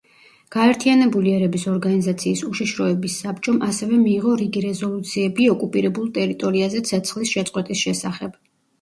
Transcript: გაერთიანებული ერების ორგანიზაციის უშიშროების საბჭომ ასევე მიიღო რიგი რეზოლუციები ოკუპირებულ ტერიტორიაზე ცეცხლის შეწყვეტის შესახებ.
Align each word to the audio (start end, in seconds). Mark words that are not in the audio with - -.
გაერთიანებული 0.53 1.33
ერების 1.39 1.65
ორგანიზაციის 1.71 2.41
უშიშროების 2.47 3.19
საბჭომ 3.25 3.61
ასევე 3.69 4.01
მიიღო 4.07 4.35
რიგი 4.43 4.67
რეზოლუციები 4.67 5.49
ოკუპირებულ 5.55 6.13
ტერიტორიაზე 6.19 6.87
ცეცხლის 6.93 7.39
შეწყვეტის 7.39 7.89
შესახებ. 7.89 8.39